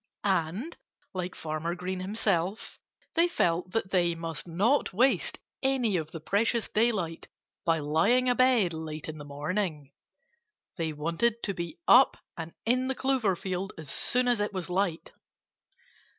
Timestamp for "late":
8.73-9.07